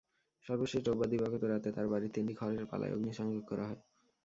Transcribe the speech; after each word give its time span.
সর্বশেষ 0.45 0.81
রোববার 0.83 1.09
দিবাগত 1.09 1.43
রাতে 1.43 1.69
তাঁর 1.71 1.87
বাড়ির 1.87 2.13
তিনটি 2.15 2.33
খড়ের 2.35 2.65
পালায় 2.65 2.93
অগ্নিসংযোগ 2.93 3.43
করা 3.47 3.63
হয়। 3.69 3.81